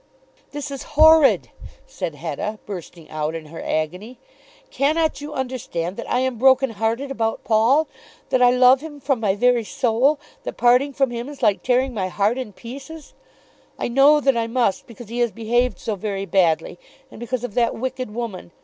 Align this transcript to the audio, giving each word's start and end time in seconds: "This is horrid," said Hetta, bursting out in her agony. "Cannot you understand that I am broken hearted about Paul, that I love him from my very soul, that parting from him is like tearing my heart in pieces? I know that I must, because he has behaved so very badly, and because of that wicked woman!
"This 0.49 0.71
is 0.71 0.81
horrid," 0.97 1.51
said 1.85 2.15
Hetta, 2.15 2.57
bursting 2.65 3.07
out 3.11 3.35
in 3.35 3.45
her 3.45 3.61
agony. 3.61 4.17
"Cannot 4.71 5.21
you 5.21 5.31
understand 5.35 5.95
that 5.95 6.09
I 6.11 6.21
am 6.21 6.39
broken 6.39 6.71
hearted 6.71 7.11
about 7.11 7.43
Paul, 7.43 7.87
that 8.31 8.41
I 8.41 8.49
love 8.49 8.81
him 8.81 8.99
from 8.99 9.19
my 9.19 9.35
very 9.35 9.63
soul, 9.63 10.19
that 10.41 10.57
parting 10.57 10.91
from 10.91 11.11
him 11.11 11.29
is 11.29 11.43
like 11.43 11.61
tearing 11.61 11.93
my 11.93 12.07
heart 12.07 12.39
in 12.39 12.51
pieces? 12.51 13.13
I 13.77 13.89
know 13.89 14.19
that 14.19 14.35
I 14.35 14.47
must, 14.47 14.87
because 14.87 15.09
he 15.09 15.19
has 15.19 15.29
behaved 15.31 15.77
so 15.77 15.93
very 15.95 16.25
badly, 16.25 16.79
and 17.11 17.19
because 17.19 17.43
of 17.43 17.53
that 17.53 17.75
wicked 17.75 18.11
woman! 18.11 18.49